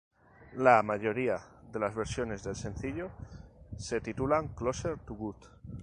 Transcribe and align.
La 0.55 0.81
mayoría 0.81 1.39
de 1.71 1.77
las 1.77 1.93
versiones 1.93 2.43
del 2.43 2.55
sencillo 2.55 3.11
se 3.77 4.01
titulan 4.01 4.47
"Closer 4.47 4.97
to 4.97 5.13
God". 5.13 5.35